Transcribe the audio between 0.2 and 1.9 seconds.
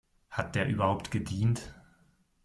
Hat der überhaupt gedient?